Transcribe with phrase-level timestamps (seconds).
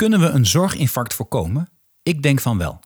[0.00, 1.68] Kunnen we een zorginfarct voorkomen?
[2.02, 2.80] Ik denk van wel.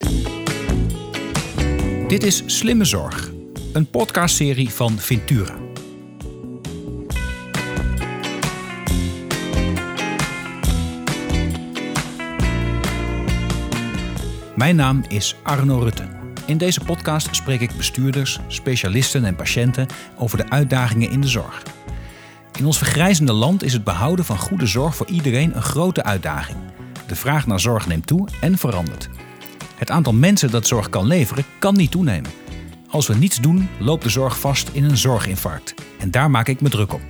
[2.08, 3.30] Dit is Slimme Zorg,
[3.72, 5.54] een podcastserie van Ventura.
[14.56, 16.08] Mijn naam is Arno Rutte.
[16.46, 19.86] In deze podcast spreek ik bestuurders, specialisten en patiënten
[20.18, 21.62] over de uitdagingen in de zorg.
[22.58, 26.73] In ons vergrijzende land is het behouden van goede zorg voor iedereen een grote uitdaging.
[27.14, 29.08] De vraag naar zorg neemt toe en verandert.
[29.76, 32.30] Het aantal mensen dat zorg kan leveren kan niet toenemen.
[32.88, 35.74] Als we niets doen, loopt de zorg vast in een zorginfarct.
[35.98, 37.00] En daar maak ik me druk op.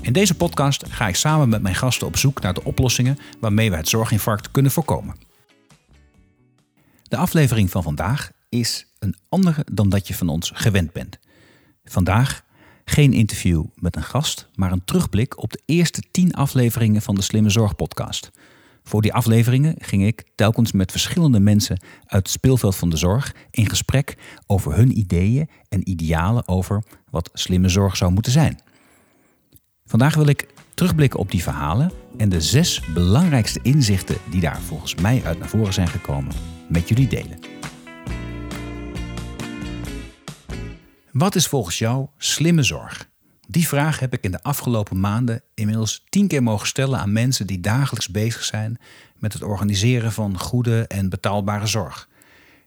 [0.00, 3.70] In deze podcast ga ik samen met mijn gasten op zoek naar de oplossingen waarmee
[3.70, 5.16] we het zorginfarct kunnen voorkomen.
[7.02, 11.18] De aflevering van vandaag is een andere dan dat je van ons gewend bent.
[11.84, 12.44] Vandaag
[12.84, 17.22] geen interview met een gast, maar een terugblik op de eerste tien afleveringen van de
[17.22, 18.30] Slimme Zorg podcast.
[18.82, 23.34] Voor die afleveringen ging ik telkens met verschillende mensen uit het speelveld van de zorg
[23.50, 24.16] in gesprek
[24.46, 28.60] over hun ideeën en idealen over wat slimme zorg zou moeten zijn.
[29.84, 34.94] Vandaag wil ik terugblikken op die verhalen en de zes belangrijkste inzichten die daar volgens
[34.94, 36.34] mij uit naar voren zijn gekomen
[36.68, 37.38] met jullie delen.
[41.12, 43.11] Wat is volgens jou slimme zorg?
[43.52, 47.46] Die vraag heb ik in de afgelopen maanden inmiddels tien keer mogen stellen aan mensen
[47.46, 48.78] die dagelijks bezig zijn
[49.16, 52.08] met het organiseren van goede en betaalbare zorg.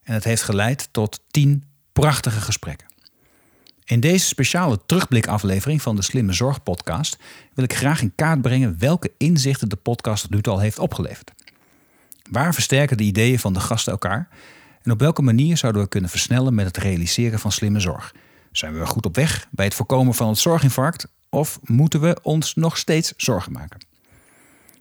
[0.03, 1.63] En het heeft geleid tot tien
[1.94, 2.88] prachtige gesprekken.
[3.86, 7.17] In deze speciale terugblikaflevering van de Slimme Zorg podcast
[7.53, 10.80] wil ik graag in kaart brengen welke inzichten de podcast tot nu toe al heeft
[10.80, 11.31] opgeleverd.
[12.31, 14.28] Waar versterken de ideeën van de gasten elkaar?
[14.81, 18.13] En op welke manier zouden we kunnen versnellen met het realiseren van slimme zorg?
[18.58, 22.56] Zijn we goed op weg bij het voorkomen van het zorginfarct of moeten we ons
[22.56, 23.86] nog steeds zorgen maken?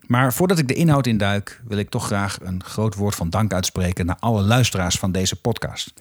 [0.07, 3.53] Maar voordat ik de inhoud induik, wil ik toch graag een groot woord van dank
[3.53, 5.93] uitspreken naar alle luisteraars van deze podcast.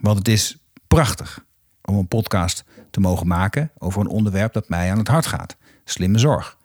[0.00, 1.44] Want het is prachtig
[1.84, 5.56] om een podcast te mogen maken over een onderwerp dat mij aan het hart gaat:
[5.84, 6.56] slimme zorg.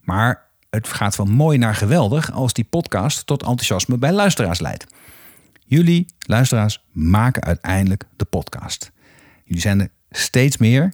[0.00, 4.86] Maar het gaat van mooi naar geweldig als die podcast tot enthousiasme bij luisteraars leidt.
[5.64, 8.90] Jullie, luisteraars, maken uiteindelijk de podcast.
[9.48, 10.92] Jullie zijn er steeds meer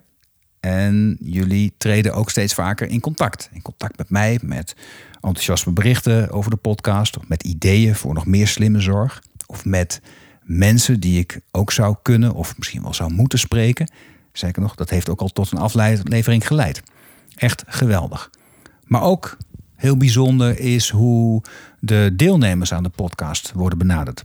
[0.60, 3.48] en jullie treden ook steeds vaker in contact.
[3.52, 4.76] In contact met mij, met
[5.14, 10.00] enthousiasme berichten over de podcast, of met ideeën voor nog meer slimme zorg, of met
[10.42, 13.90] mensen die ik ook zou kunnen of misschien wel zou moeten spreken.
[14.32, 16.82] Zeker nog, dat heeft ook al tot een aflevering geleid.
[17.34, 18.30] Echt geweldig.
[18.84, 19.36] Maar ook
[19.74, 21.42] heel bijzonder is hoe
[21.80, 24.24] de deelnemers aan de podcast worden benaderd.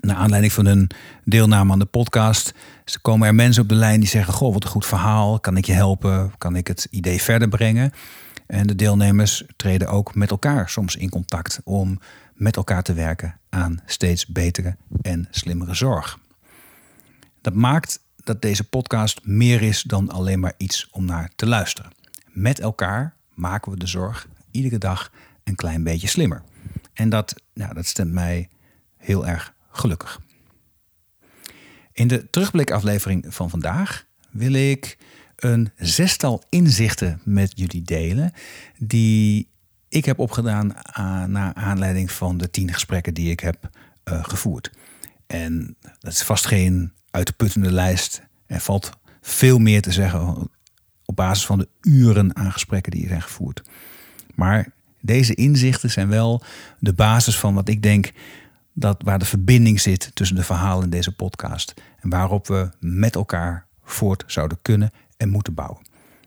[0.00, 0.90] Naar aanleiding van hun
[1.24, 2.54] deelname aan de podcast
[3.02, 5.40] komen er mensen op de lijn die zeggen: Goh, wat een goed verhaal.
[5.40, 6.32] Kan ik je helpen?
[6.38, 7.92] Kan ik het idee verder brengen?
[8.46, 12.00] En de deelnemers treden ook met elkaar soms in contact om
[12.34, 16.18] met elkaar te werken aan steeds betere en slimmere zorg.
[17.40, 21.90] Dat maakt dat deze podcast meer is dan alleen maar iets om naar te luisteren.
[22.30, 25.10] Met elkaar maken we de zorg iedere dag
[25.44, 26.42] een klein beetje slimmer.
[26.92, 28.48] En dat, nou, dat stemt mij
[28.96, 30.20] heel erg gelukkig.
[31.92, 34.98] In de terugblikaflevering van vandaag wil ik
[35.36, 38.32] een zestal inzichten met jullie delen
[38.78, 39.48] die
[39.88, 40.74] ik heb opgedaan
[41.30, 43.70] naar aanleiding van de tien gesprekken die ik heb
[44.04, 44.70] uh, gevoerd.
[45.26, 48.22] En dat is vast geen uitputtende lijst.
[48.46, 48.90] Er valt
[49.20, 50.50] veel meer te zeggen
[51.04, 53.62] op basis van de uren aan gesprekken die zijn gevoerd.
[54.34, 56.42] Maar deze inzichten zijn wel
[56.78, 58.12] de basis van wat ik denk
[58.78, 63.14] dat waar de verbinding zit tussen de verhalen in deze podcast en waarop we met
[63.14, 65.82] elkaar voort zouden kunnen en moeten bouwen.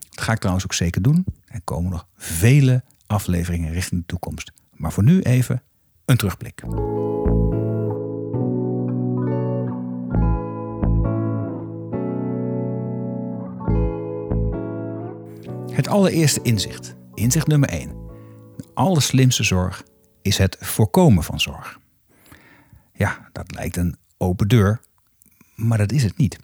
[0.09, 1.25] Dat ga ik trouwens ook zeker doen.
[1.45, 4.51] Er komen nog vele afleveringen richting de toekomst.
[4.75, 5.61] Maar voor nu even
[6.05, 6.63] een terugblik.
[15.75, 16.95] Het allereerste inzicht.
[17.13, 17.89] Inzicht nummer 1.
[18.57, 19.83] De allerslimste zorg
[20.21, 21.80] is het voorkomen van zorg.
[23.01, 24.81] Ja, dat lijkt een open deur,
[25.55, 26.39] maar dat is het niet.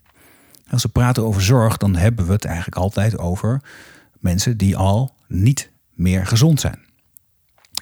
[0.69, 3.61] Als we praten over zorg, dan hebben we het eigenlijk altijd over
[4.19, 6.79] mensen die al niet meer gezond zijn.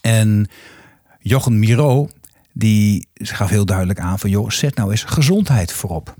[0.01, 0.49] En
[1.19, 2.09] Jochen Miro,
[2.53, 4.29] die gaf heel duidelijk aan van...
[4.29, 6.15] joh, zet nou eens gezondheid voorop.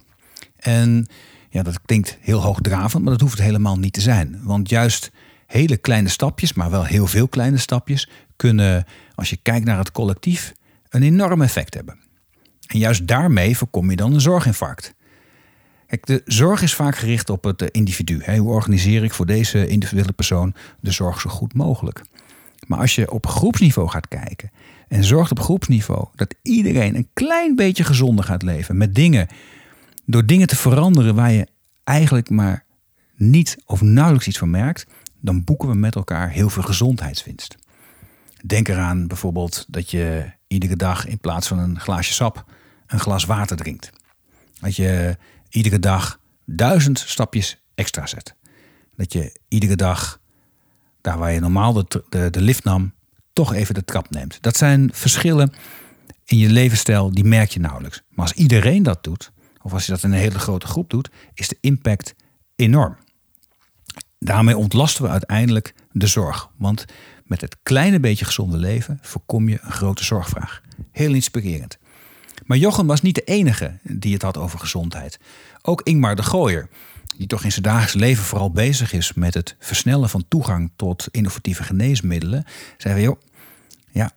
[0.56, 1.08] En
[1.50, 4.40] ja, dat klinkt heel hoogdravend, maar dat hoeft het helemaal niet te zijn.
[4.44, 5.12] Want juist
[5.48, 8.10] hele kleine stapjes, maar wel heel veel kleine stapjes...
[8.36, 8.86] kunnen,
[9.16, 10.54] als je kijkt naar het collectief,
[10.90, 12.04] een enorm effect hebben.
[12.68, 14.94] En juist daarmee voorkom je dan een zorginfarct.
[15.88, 18.38] Kijk, de zorg is vaak gericht op het individu.
[18.38, 22.02] Hoe organiseer ik voor deze individuele persoon de zorg zo goed mogelijk?
[22.68, 24.52] Maar als je op groepsniveau gaat kijken,
[24.88, 28.78] En zorgt op groepsniveau dat iedereen een klein beetje gezonder gaat leven.
[28.78, 29.28] Met dingen.
[30.06, 31.48] Door dingen te veranderen waar je
[31.84, 32.64] eigenlijk maar
[33.16, 34.86] niet of nauwelijks iets van merkt.
[35.20, 37.56] Dan boeken we met elkaar heel veel gezondheidswinst.
[38.46, 42.46] Denk eraan bijvoorbeeld dat je iedere dag in plaats van een glaasje sap
[42.96, 43.90] een glas water drinkt.
[44.60, 45.18] Dat je
[45.50, 48.36] iedere dag duizend stapjes extra zet.
[48.96, 50.20] Dat je iedere dag,
[51.02, 52.94] daar waar je normaal de, de, de lift nam,
[53.34, 54.38] toch even de trap neemt.
[54.42, 55.54] Dat zijn verschillen
[56.26, 58.02] in je levensstijl, die merk je nauwelijks.
[58.10, 59.32] Maar als iedereen dat doet,
[59.62, 62.16] of als je dat in een hele grote groep doet, is de impact
[62.56, 62.98] enorm.
[64.20, 66.50] Daarmee ontlasten we uiteindelijk de zorg.
[66.58, 66.86] Want
[67.24, 70.62] met het kleine beetje gezonde leven voorkom je een grote zorgvraag.
[70.92, 71.78] Heel inspirerend.
[72.46, 75.20] Maar Jochem was niet de enige die het had over gezondheid.
[75.62, 76.70] Ook Ingmar de Gooier,
[77.18, 81.08] die toch in zijn dagelijks leven vooral bezig is met het versnellen van toegang tot
[81.12, 82.46] innovatieve geneesmiddelen,
[82.78, 83.20] zei joh,
[83.92, 84.12] ja,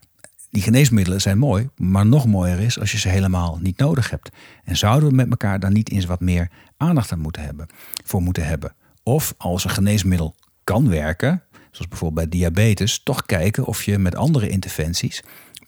[0.50, 4.30] die geneesmiddelen zijn mooi, maar nog mooier is als je ze helemaal niet nodig hebt.
[4.64, 7.66] En zouden we met elkaar daar niet eens wat meer aandacht aan moeten hebben,
[8.04, 8.74] voor moeten hebben?
[9.02, 10.34] Of als een geneesmiddel
[10.64, 15.22] kan werken, zoals bijvoorbeeld bij diabetes, toch kijken of je met andere interventies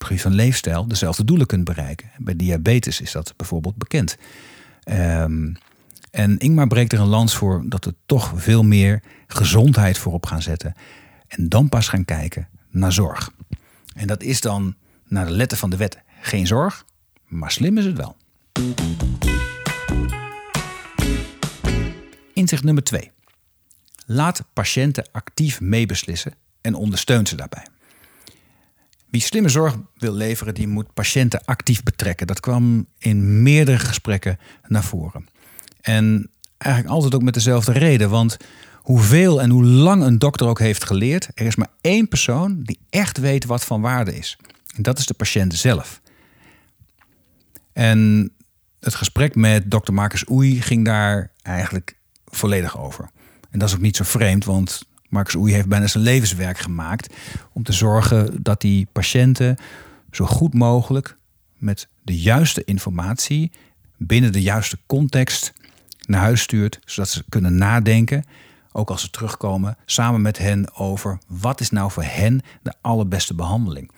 [0.05, 2.11] gebied van leefstijl dezelfde doelen kunt bereiken.
[2.19, 4.17] Bij diabetes is dat bijvoorbeeld bekend.
[4.85, 5.57] Um,
[6.11, 10.43] en Ingmar breekt er een lans voor dat we toch veel meer gezondheid voorop gaan
[10.43, 10.75] zetten.
[11.27, 13.33] En dan pas gaan kijken naar zorg.
[13.95, 14.75] En dat is dan
[15.05, 16.85] naar de letter van de wet geen zorg,
[17.27, 18.17] maar slim is het wel.
[22.35, 23.11] Inzicht nummer 2.
[24.07, 27.67] Laat patiënten actief meebeslissen en ondersteun ze daarbij.
[29.11, 32.27] Wie slimme zorg wil leveren, die moet patiënten actief betrekken.
[32.27, 35.29] Dat kwam in meerdere gesprekken naar voren.
[35.81, 38.11] En eigenlijk altijd ook met dezelfde reden.
[38.11, 38.37] Want
[38.77, 42.79] hoeveel en hoe lang een dokter ook heeft geleerd, er is maar één persoon die
[42.91, 44.39] echt weet wat van waarde is.
[44.77, 46.01] En dat is de patiënt zelf.
[47.73, 48.33] En
[48.81, 51.97] het gesprek met dokter Marcus Oei ging daar eigenlijk
[52.27, 53.11] volledig over.
[53.51, 57.15] En dat is ook niet zo vreemd, want Marcus Oei heeft bijna zijn levenswerk gemaakt
[57.53, 59.57] om te zorgen dat die patiënten
[60.11, 61.17] zo goed mogelijk
[61.57, 63.53] met de juiste informatie
[63.97, 65.53] binnen de juiste context
[66.07, 68.25] naar huis stuurt, zodat ze kunnen nadenken,
[68.73, 73.35] ook als ze terugkomen, samen met hen over wat is nou voor hen de allerbeste
[73.35, 73.91] behandeling.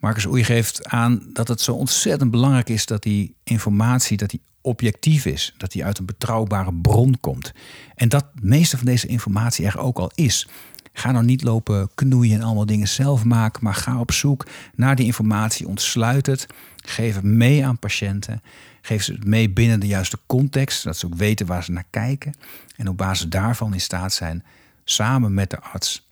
[0.00, 4.40] Marcus Oei geeft aan dat het zo ontzettend belangrijk is dat die informatie dat die
[4.62, 7.52] objectief is, dat die uit een betrouwbare bron komt.
[7.94, 10.48] En dat meeste van deze informatie er ook al is.
[10.92, 14.96] Ga nou niet lopen knoeien en allemaal dingen zelf maken, maar ga op zoek naar
[14.96, 18.42] die informatie, ontsluit het, geef het mee aan patiënten
[18.82, 21.86] Geef ze het mee binnen de juiste context, zodat ze ook weten waar ze naar
[21.90, 22.34] kijken.
[22.76, 24.44] En op basis daarvan in staat zijn
[24.84, 26.08] samen met de arts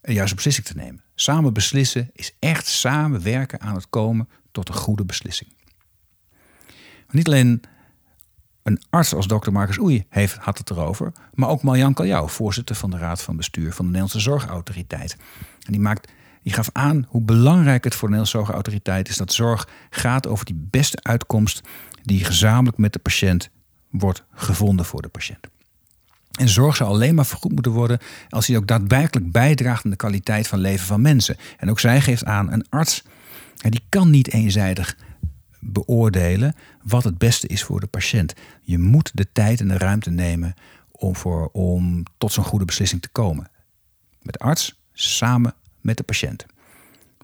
[0.00, 1.02] een juiste beslissing te nemen.
[1.14, 5.52] Samen beslissen is echt samenwerken aan het komen tot een goede beslissing.
[7.12, 7.62] Niet alleen
[8.62, 12.74] een arts als dokter Marcus Oei heeft, had het erover, maar ook Marjan Kaljou, voorzitter
[12.74, 15.16] van de Raad van Bestuur van de Nederlandse Zorgautoriteit.
[15.66, 16.12] En die maakt
[16.42, 20.44] die gaf aan hoe belangrijk het voor de Nederlandse Zorgautoriteit is dat zorg gaat over
[20.44, 21.60] die beste uitkomst
[22.02, 23.50] die gezamenlijk met de patiënt
[23.90, 25.50] wordt gevonden voor de patiënt.
[26.32, 27.98] En zorg zou alleen maar vergoed moeten worden
[28.28, 31.36] als hij ook daadwerkelijk bijdraagt aan de kwaliteit van leven van mensen.
[31.58, 33.02] En ook zij geeft aan, een arts
[33.56, 34.96] die kan niet eenzijdig
[35.64, 38.34] beoordelen wat het beste is voor de patiënt.
[38.62, 40.54] Je moet de tijd en de ruimte nemen
[40.90, 43.50] om, voor, om tot zo'n goede beslissing te komen.
[44.22, 46.46] Met de arts samen met de patiënt.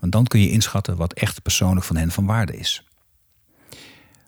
[0.00, 2.87] Want dan kun je inschatten wat echt persoonlijk van hen van waarde is.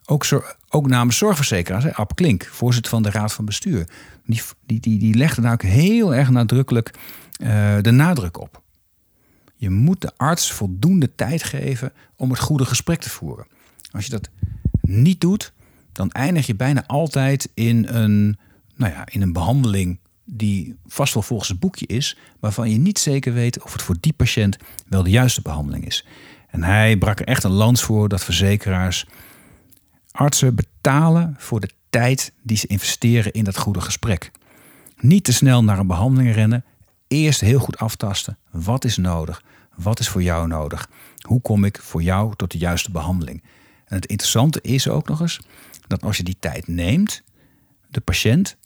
[0.05, 3.88] Ook, ook namens zorgverzekeraars, Ab Klink, voorzitter van de Raad van Bestuur,
[4.25, 6.99] die, die, die, die legde daar ook heel erg nadrukkelijk
[7.43, 8.62] uh, de nadruk op.
[9.57, 13.47] Je moet de arts voldoende tijd geven om het goede gesprek te voeren.
[13.90, 14.28] Als je dat
[14.82, 15.52] niet doet,
[15.92, 18.38] dan eindig je bijna altijd in een,
[18.76, 22.99] nou ja, in een behandeling die vast wel volgens het boekje is, waarvan je niet
[22.99, 24.56] zeker weet of het voor die patiënt
[24.88, 26.06] wel de juiste behandeling is.
[26.49, 29.06] En hij brak er echt een lans voor dat verzekeraars
[30.11, 34.30] artsen betalen voor de tijd die ze investeren in dat goede gesprek.
[34.99, 36.64] Niet te snel naar een behandeling rennen,
[37.09, 38.38] eerst heel goed aftasten.
[38.50, 39.42] Wat is nodig?
[39.76, 40.88] Wat is voor jou nodig?
[41.20, 43.42] Hoe kom ik voor jou tot de juiste behandeling?
[43.90, 45.40] En het interessante is ook nog eens
[45.87, 47.23] dat als je die tijd neemt,
[47.88, 48.56] de patiënt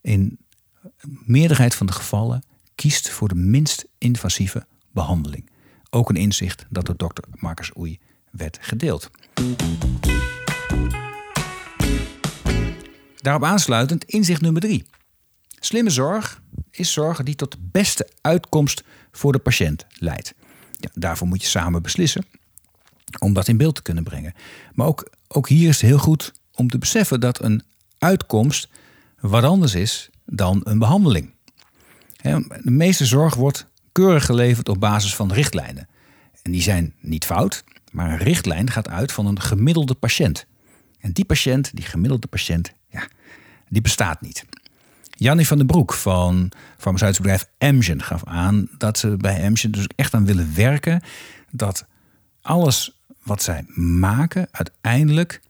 [0.00, 0.38] in
[1.24, 2.42] meerderheid van de gevallen
[2.74, 5.50] kiest voor de minst invasieve behandeling.
[5.90, 7.98] Ook een inzicht dat door dokter Marcus Oei
[8.30, 9.10] werd gedeeld.
[13.16, 14.86] Daarop aansluitend inzicht nummer drie.
[15.60, 20.34] Slimme zorg is zorg die tot de beste uitkomst voor de patiënt leidt.
[20.72, 22.24] Ja, daarvoor moet je samen beslissen
[23.18, 24.34] om dat in beeld te kunnen brengen.
[24.74, 27.62] Maar ook, ook hier is het heel goed om te beseffen dat een
[27.98, 28.68] uitkomst
[29.20, 31.34] wat anders is dan een behandeling.
[32.62, 35.88] De meeste zorg wordt keurig geleverd op basis van richtlijnen.
[36.42, 40.46] En die zijn niet fout, maar een richtlijn gaat uit van een gemiddelde patiënt.
[41.00, 43.08] En die patiënt, die gemiddelde patiënt, ja,
[43.68, 44.44] die bestaat niet.
[45.10, 49.86] Jannie van den Broek van farmaceutisch bedrijf Amgen gaf aan dat ze bij Amgen dus
[49.96, 51.02] echt aan willen werken
[51.50, 51.86] dat
[52.40, 52.95] alles
[53.26, 55.40] wat zij maken uiteindelijk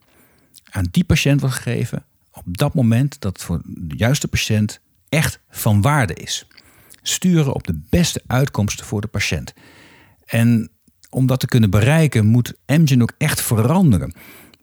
[0.71, 5.81] aan die patiënt wordt gegeven op dat moment dat voor de juiste patiënt echt van
[5.81, 6.47] waarde is.
[7.03, 9.55] Sturen op de beste uitkomsten voor de patiënt.
[10.27, 10.71] En
[11.11, 14.15] om dat te kunnen bereiken moet Amgen ook echt veranderen.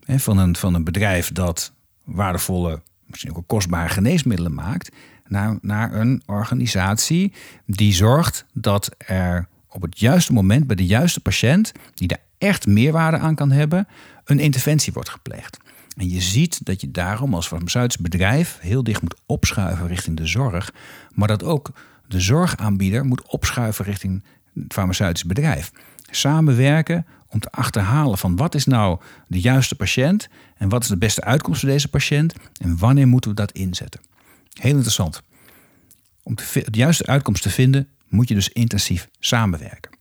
[0.06, 1.72] Van een, van een bedrijf dat
[2.04, 4.94] waardevolle, misschien ook kostbare geneesmiddelen maakt,
[5.26, 7.32] naar, naar een organisatie
[7.66, 12.66] die zorgt dat er op het juiste moment bij de juiste patiënt, die daar echt
[12.66, 13.88] meerwaarde aan kan hebben,
[14.24, 15.58] een interventie wordt gepleegd.
[15.96, 20.26] En je ziet dat je daarom als farmaceutisch bedrijf heel dicht moet opschuiven richting de
[20.26, 20.72] zorg,
[21.12, 21.70] maar dat ook
[22.08, 24.24] de zorgaanbieder moet opschuiven richting
[24.54, 25.72] het farmaceutisch bedrijf.
[26.10, 30.96] Samenwerken om te achterhalen van wat is nou de juiste patiënt en wat is de
[30.96, 34.00] beste uitkomst voor deze patiënt en wanneer moeten we dat inzetten.
[34.52, 35.22] Heel interessant.
[36.22, 39.92] Om de juiste uitkomst te vinden moet je dus intensief samenwerken.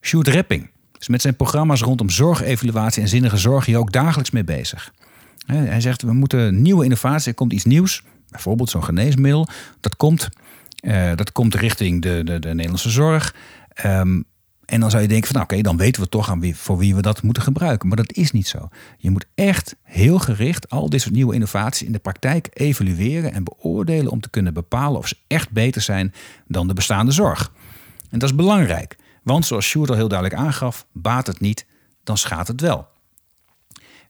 [0.00, 4.44] Sjoerd Repping is met zijn programma's rondom zorgevaluatie en zinnige zorg hier ook dagelijks mee
[4.44, 4.92] bezig.
[5.46, 9.48] Hij zegt we moeten nieuwe innovatie, er komt iets nieuws, bijvoorbeeld zo'n geneesmiddel,
[9.80, 10.28] dat komt,
[10.80, 13.34] uh, dat komt richting de, de, de Nederlandse zorg.
[13.84, 14.24] Um,
[14.70, 16.78] en dan zou je denken van nou, oké, dan weten we toch aan wie, voor
[16.78, 17.88] wie we dat moeten gebruiken.
[17.88, 18.68] Maar dat is niet zo.
[18.98, 23.44] Je moet echt heel gericht al dit soort nieuwe innovaties in de praktijk evalueren en
[23.44, 26.14] beoordelen om te kunnen bepalen of ze echt beter zijn
[26.46, 27.52] dan de bestaande zorg.
[28.10, 28.96] En dat is belangrijk.
[29.22, 31.66] Want zoals Sjoerd al heel duidelijk aangaf, baat het niet,
[32.04, 32.88] dan schaadt het wel.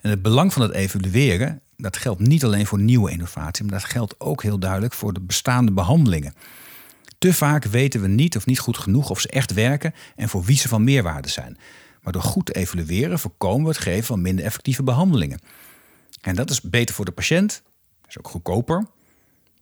[0.01, 3.91] En het belang van het evalueren, dat geldt niet alleen voor nieuwe innovatie, maar dat
[3.91, 6.35] geldt ook heel duidelijk voor de bestaande behandelingen.
[7.19, 10.45] Te vaak weten we niet of niet goed genoeg of ze echt werken en voor
[10.45, 11.59] wie ze van meerwaarde zijn.
[12.03, 15.41] Maar door goed te evalueren voorkomen we het geven van minder effectieve behandelingen.
[16.21, 17.63] En dat is beter voor de patiënt,
[18.09, 18.87] is ook goedkoper,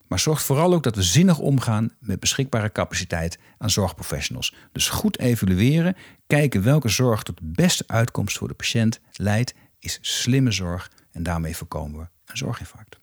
[0.09, 4.55] maar zorgt vooral ook dat we zinnig omgaan met beschikbare capaciteit aan zorgprofessionals.
[4.73, 5.97] Dus goed evalueren,
[6.27, 11.23] kijken welke zorg tot de beste uitkomst voor de patiënt leidt, is slimme zorg en
[11.23, 12.99] daarmee voorkomen we een zorginfarct.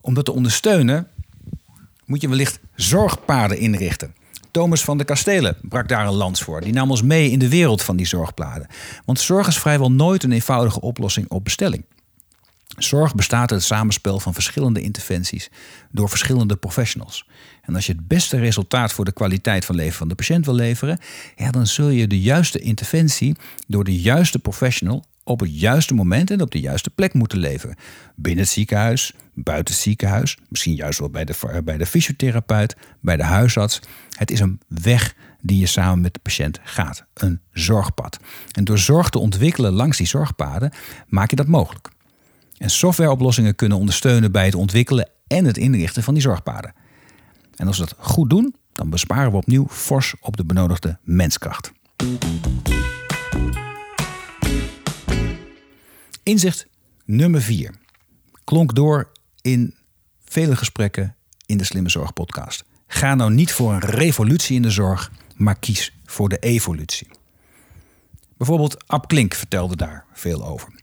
[0.00, 1.08] Om dat te ondersteunen
[2.04, 4.14] moet je wellicht zorgpaden inrichten.
[4.50, 6.60] Thomas van de Kastelen brak daar een lans voor.
[6.60, 8.66] Die nam ons mee in de wereld van die zorgpaden.
[9.04, 11.84] Want zorg is vrijwel nooit een eenvoudige oplossing op bestelling.
[12.78, 15.50] Zorg bestaat uit het samenspel van verschillende interventies
[15.90, 17.26] door verschillende professionals.
[17.62, 20.54] En als je het beste resultaat voor de kwaliteit van leven van de patiënt wil
[20.54, 20.98] leveren,
[21.36, 23.36] ja, dan zul je de juiste interventie
[23.66, 27.76] door de juiste professional op het juiste moment en op de juiste plek moeten leveren.
[28.16, 33.16] Binnen het ziekenhuis, buiten het ziekenhuis, misschien juist wel bij de, bij de fysiotherapeut, bij
[33.16, 33.80] de huisarts.
[34.10, 38.18] Het is een weg die je samen met de patiënt gaat, een zorgpad.
[38.52, 40.72] En door zorg te ontwikkelen langs die zorgpaden
[41.06, 41.90] maak je dat mogelijk.
[42.60, 46.74] En softwareoplossingen kunnen ondersteunen bij het ontwikkelen en het inrichten van die zorgpaden.
[47.56, 51.72] En als we dat goed doen, dan besparen we opnieuw fors op de benodigde menskracht.
[56.22, 56.66] Inzicht
[57.04, 57.74] nummer 4
[58.44, 59.74] klonk door in
[60.24, 62.64] vele gesprekken in de Slimme Zorg podcast.
[62.86, 67.08] Ga nou niet voor een revolutie in de zorg, maar kies voor de evolutie.
[68.36, 70.79] Bijvoorbeeld Ab Klink vertelde daar veel over.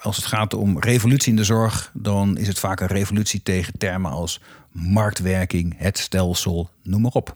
[0.00, 3.78] Als het gaat om revolutie in de zorg, dan is het vaak een revolutie tegen
[3.78, 4.40] termen als
[4.72, 7.32] marktwerking, het stelsel, noem maar op.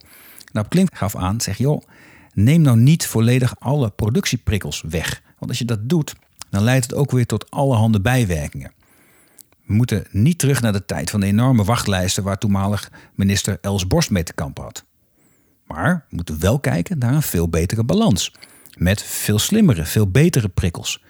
[0.53, 1.83] Nou, Klink gaf aan, zeg joh,
[2.35, 5.23] neem nou niet volledig alle productieprikkels weg.
[5.39, 6.15] Want als je dat doet,
[6.51, 8.73] dan leidt het ook weer tot allerhande bijwerkingen.
[9.67, 13.87] We moeten niet terug naar de tijd van de enorme wachtlijsten waar toenmalig minister Els
[13.87, 14.85] Borst mee te kampen had.
[15.67, 18.35] Maar we moeten wel kijken naar een veel betere balans.
[18.77, 21.03] Met veel slimmere, veel betere prikkels.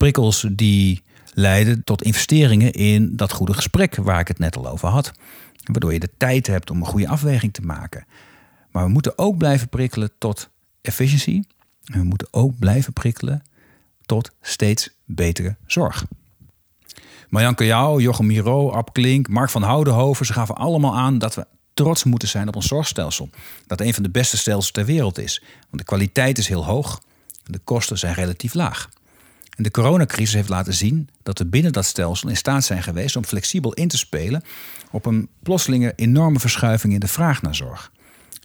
[0.00, 1.02] Prikkels die
[1.34, 5.12] leiden tot investeringen in dat goede gesprek waar ik het net al over had.
[5.64, 8.06] Waardoor je de tijd hebt om een goede afweging te maken.
[8.70, 10.48] Maar we moeten ook blijven prikkelen tot
[10.80, 11.46] efficiëntie.
[11.84, 13.42] En we moeten ook blijven prikkelen
[14.06, 16.04] tot steeds betere zorg.
[17.28, 20.26] Marjan Kajau, Jochem Miro, Ab Klink, Mark van Houdenhoven...
[20.26, 23.30] ze gaven allemaal aan dat we trots moeten zijn op ons zorgstelsel.
[23.66, 25.42] Dat een van de beste stelsels ter wereld is.
[25.60, 27.02] Want de kwaliteit is heel hoog
[27.44, 28.88] en de kosten zijn relatief laag.
[29.62, 33.24] De coronacrisis heeft laten zien dat we binnen dat stelsel in staat zijn geweest om
[33.24, 34.42] flexibel in te spelen
[34.90, 37.92] op een plotselinge enorme verschuiving in de vraag naar zorg.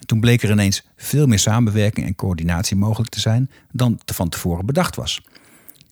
[0.05, 4.65] Toen bleek er ineens veel meer samenwerking en coördinatie mogelijk te zijn dan van tevoren
[4.65, 5.21] bedacht was.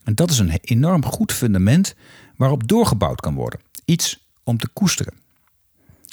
[0.04, 1.96] En dat is een enorm goed fundament
[2.36, 3.60] waarop doorgebouwd kan worden.
[3.86, 5.14] Iets om te koesteren.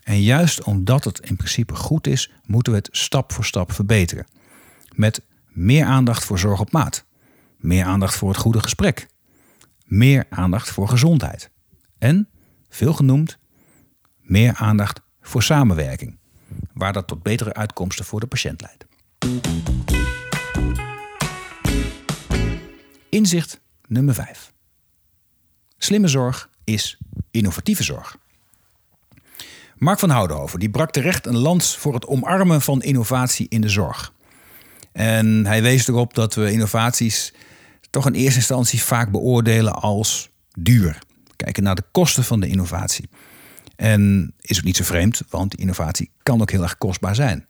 [0.05, 4.27] En juist omdat het in principe goed is, moeten we het stap voor stap verbeteren.
[4.95, 7.05] Met meer aandacht voor zorg op maat.
[7.61, 9.09] Meer aandacht voor het goede gesprek.
[9.85, 11.51] Meer aandacht voor gezondheid.
[11.99, 12.29] En,
[12.69, 13.39] veel genoemd,
[14.21, 16.19] meer aandacht voor samenwerking.
[16.73, 18.87] Waar dat tot betere uitkomsten voor de patiënt leidt.
[23.09, 24.53] Inzicht nummer 5.
[25.79, 26.99] Slimme zorg is
[27.31, 28.17] innovatieve zorg.
[29.77, 33.69] Mark van Houdenhoven die brak terecht een lans voor het omarmen van innovatie in de
[33.69, 34.13] zorg.
[34.93, 37.33] En hij wees erop dat we innovaties
[37.91, 40.99] toch in eerste instantie vaak beoordelen als duur.
[41.37, 43.09] Kijken naar de kosten van de innovatie.
[43.77, 47.47] En is ook niet zo vreemd, want innovatie kan ook heel erg kostbaar zijn.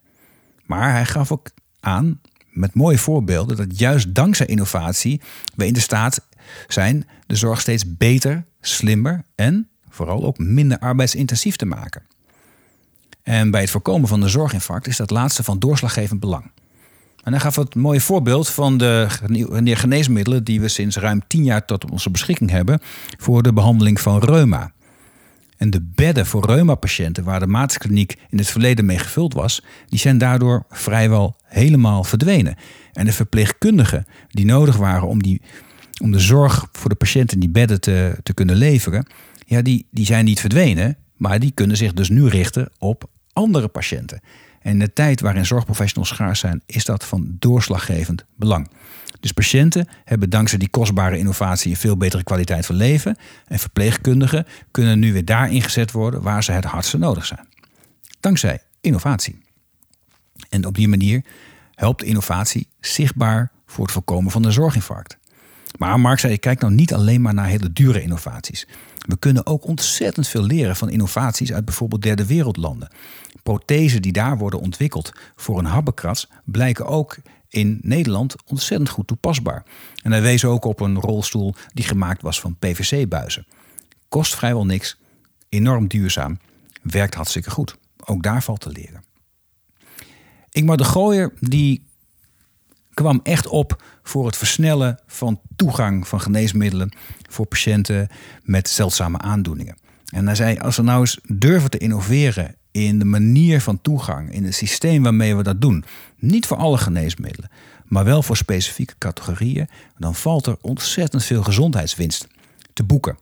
[0.64, 2.20] Maar hij gaf ook aan
[2.50, 5.20] met mooie voorbeelden dat juist dankzij innovatie
[5.54, 6.28] we in de staat
[6.68, 12.02] zijn de zorg steeds beter, slimmer en vooral ook minder arbeidsintensief te maken.
[13.22, 16.50] En bij het voorkomen van de zorginfarct is dat laatste van doorslaggevend belang.
[17.22, 19.06] En hij gaf het mooie voorbeeld van de
[19.64, 22.80] geneesmiddelen die we sinds ruim tien jaar tot onze beschikking hebben
[23.18, 24.72] voor de behandeling van reuma.
[25.56, 29.98] En de bedden voor reuma-patiënten waar de maatkliniek in het verleden mee gevuld was, die
[29.98, 32.56] zijn daardoor vrijwel helemaal verdwenen.
[32.92, 35.40] En de verpleegkundigen die nodig waren om, die,
[36.02, 39.06] om de zorg voor de patiënten die bedden te, te kunnen leveren,
[39.46, 43.68] ja, die, die zijn niet verdwenen, maar die kunnen zich dus nu richten op andere
[43.68, 44.20] patiënten.
[44.60, 48.70] En in de tijd waarin zorgprofessionals schaars zijn, is dat van doorslaggevend belang.
[49.20, 53.16] Dus patiënten hebben dankzij die kostbare innovatie een veel betere kwaliteit van leven.
[53.46, 57.48] En verpleegkundigen kunnen nu weer daar ingezet worden waar ze het hardste nodig zijn.
[58.20, 59.38] Dankzij innovatie.
[60.48, 61.24] En op die manier
[61.74, 65.18] helpt innovatie zichtbaar voor het voorkomen van een zorginfarct.
[65.78, 68.66] Maar Mark zei, kijk nou niet alleen maar naar hele dure innovaties.
[68.98, 72.88] We kunnen ook ontzettend veel leren van innovaties uit bijvoorbeeld derde wereldlanden.
[73.42, 77.16] Prothesen die daar worden ontwikkeld voor een habbekrats blijken ook
[77.48, 79.64] in Nederland ontzettend goed toepasbaar.
[80.02, 83.46] En hij wees ook op een rolstoel die gemaakt was van PVC-buizen.
[84.08, 84.96] Kost vrijwel niks,
[85.48, 86.38] enorm duurzaam,
[86.82, 87.76] werkt hartstikke goed.
[88.04, 89.04] Ook daar valt te leren.
[90.50, 91.82] Ingmar de Gooier die
[92.94, 96.92] kwam echt op voor het versnellen van toegang van geneesmiddelen
[97.28, 98.08] voor patiënten
[98.42, 99.76] met zeldzame aandoeningen.
[100.10, 104.32] En hij zei, als we nou eens durven te innoveren in de manier van toegang,
[104.32, 105.84] in het systeem waarmee we dat doen,
[106.16, 107.50] niet voor alle geneesmiddelen,
[107.84, 112.26] maar wel voor specifieke categorieën, dan valt er ontzettend veel gezondheidswinst
[112.72, 113.18] te boeken.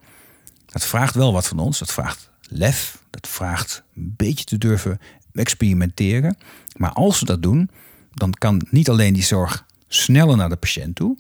[0.67, 5.01] Dat vraagt wel wat van ons, dat vraagt lef, dat vraagt een beetje te durven
[5.33, 6.37] experimenteren.
[6.77, 7.71] Maar als we dat doen,
[8.15, 11.19] dan kan niet alleen die zorg sneller naar de patiënt toe,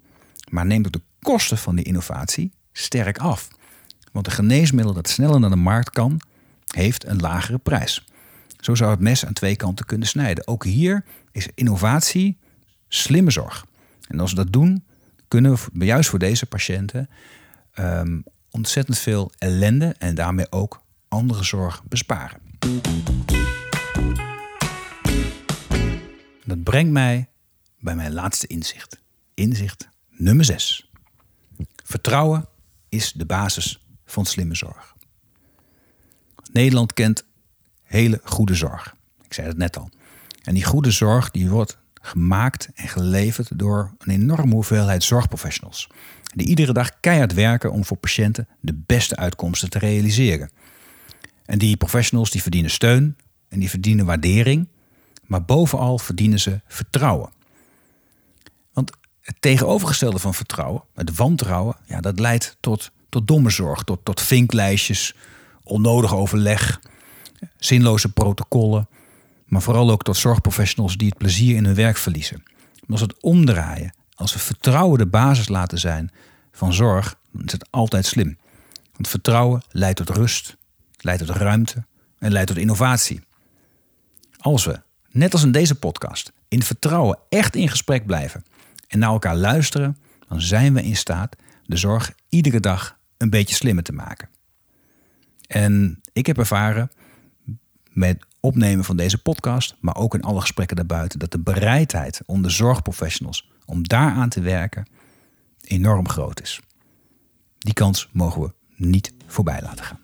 [0.48, 3.48] maar neemt ook de kosten van die innovatie sterk af.
[4.12, 6.20] Want een geneesmiddel dat sneller naar de markt kan,
[6.66, 8.04] heeft een lagere prijs.
[8.58, 10.46] Zo zou het mes aan twee kanten kunnen snijden.
[10.46, 12.38] Ook hier is innovatie
[12.88, 13.66] slimme zorg.
[14.08, 14.84] En als we dat doen,
[15.28, 17.08] kunnen we juist voor deze patiënten
[17.78, 22.40] um, ontzettend veel ellende en daarmee ook andere zorg besparen.
[26.44, 27.28] Dat brengt mij
[27.80, 29.00] bij mijn laatste inzicht.
[29.34, 30.90] Inzicht nummer 6.
[31.84, 32.48] Vertrouwen
[32.88, 34.96] is de basis van slimme zorg.
[36.52, 37.26] Nederland kent
[37.88, 38.94] hele goede zorg.
[39.24, 39.90] Ik zei het net al.
[40.42, 45.88] En die goede zorg die wordt gemaakt en geleverd door een enorme hoeveelheid zorgprofessionals.
[46.34, 50.50] Die iedere dag keihard werken om voor patiënten de beste uitkomsten te realiseren.
[51.44, 53.16] En die professionals die verdienen steun
[53.48, 54.68] en die verdienen waardering,
[55.22, 57.30] maar bovenal verdienen ze vertrouwen.
[58.72, 64.04] Want het tegenovergestelde van vertrouwen, het wantrouwen, ja, dat leidt tot, tot domme zorg, tot,
[64.04, 65.14] tot vinklijstjes,
[65.62, 66.80] onnodig overleg,
[67.56, 68.88] zinloze protocollen,
[69.46, 72.42] maar vooral ook tot zorgprofessionals die het plezier in hun werk verliezen.
[72.88, 76.10] als we het omdraaien, als we vertrouwen de basis laten zijn
[76.52, 78.38] van zorg, dan is het altijd slim.
[78.92, 80.56] Want vertrouwen leidt tot rust,
[80.96, 81.84] leidt tot ruimte
[82.18, 83.20] en leidt tot innovatie.
[84.36, 88.44] Als we, net als in deze podcast, in vertrouwen echt in gesprek blijven
[88.88, 89.96] en naar elkaar luisteren,
[90.28, 94.28] dan zijn we in staat de zorg iedere dag een beetje slimmer te maken.
[95.46, 96.90] En ik heb ervaren
[97.98, 102.50] met opnemen van deze podcast, maar ook in alle gesprekken daarbuiten, dat de bereidheid onder
[102.50, 104.86] zorgprofessionals om daaraan te werken
[105.60, 106.60] enorm groot is.
[107.58, 110.00] Die kans mogen we niet voorbij laten gaan.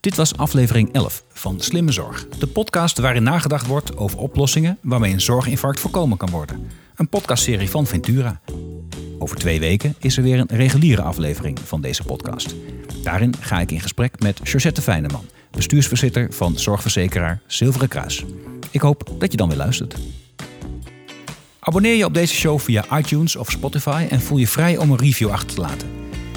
[0.00, 2.28] Dit was aflevering 11 van Slimme Zorg.
[2.28, 6.66] De podcast waarin nagedacht wordt over oplossingen waarmee een zorginfarct voorkomen kan worden.
[6.94, 8.40] Een podcastserie van Ventura.
[9.18, 12.54] Over twee weken is er weer een reguliere aflevering van deze podcast.
[13.02, 18.24] Daarin ga ik in gesprek met Josette Fijneman, bestuursvoorzitter van zorgverzekeraar Zilveren Kruis.
[18.70, 19.94] Ik hoop dat je dan weer luistert.
[21.60, 24.98] Abonneer je op deze show via iTunes of Spotify en voel je vrij om een
[24.98, 25.88] review achter te laten.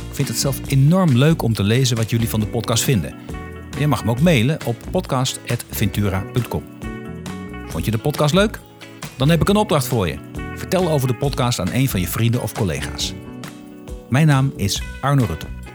[0.09, 3.15] Ik vind het zelf enorm leuk om te lezen wat jullie van de podcast vinden.
[3.79, 6.63] Je mag me ook mailen op podcast.ventura.com.
[7.67, 8.59] Vond je de podcast leuk?
[9.15, 10.17] Dan heb ik een opdracht voor je.
[10.55, 13.13] Vertel over de podcast aan een van je vrienden of collega's.
[14.09, 15.62] Mijn naam is Arno Rutte.